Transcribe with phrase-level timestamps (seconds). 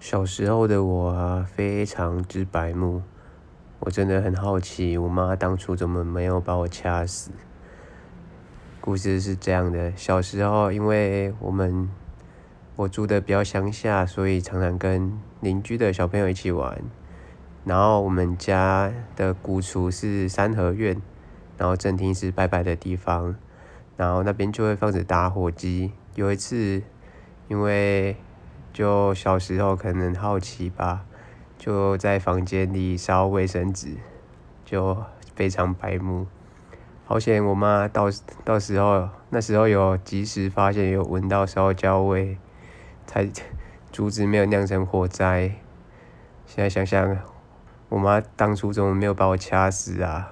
[0.00, 3.02] 小时候的我啊，非常之白目，
[3.80, 7.30] 我真的很好奇，我妈当初怎么没有把我掐死？
[8.80, 11.86] 故事是这样的：小时候，因为我们
[12.76, 16.82] 我住的比较乡下，所以常常跟邻居的小朋友一起玩。
[17.66, 20.96] 然后我们家的古厝是三合院，
[21.58, 23.36] 然后正厅是拜拜的地方，
[23.98, 25.92] 然后那边就会放着打火机。
[26.14, 26.82] 有一次，
[27.48, 28.16] 因为
[28.72, 31.04] 就小时候可能好奇吧，
[31.58, 33.96] 就在房间里烧卫生纸，
[34.64, 34.96] 就
[35.34, 36.26] 非常白目。
[37.04, 38.06] 好险我妈到
[38.44, 42.38] 到时候那时候有及时发现，有闻到烧焦味，
[43.06, 43.28] 才
[43.90, 45.56] 阻止没有酿成火灾。
[46.46, 47.18] 现在想想，
[47.88, 50.30] 我妈当初怎么没有把我掐死啊？